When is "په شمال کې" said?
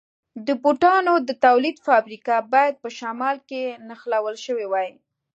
2.83-3.63